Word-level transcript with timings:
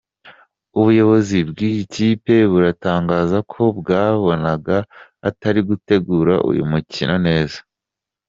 Ubuyobozi 0.79 1.37
bw’iyi 1.49 1.83
kipe 1.93 2.35
butangaza 2.51 3.37
ko 3.51 3.61
bwabonaga 3.77 4.77
atari 5.29 5.59
gutegura 5.69 6.33
uyu 6.49 6.63
mukino 6.71 7.15
neza. 7.27 7.59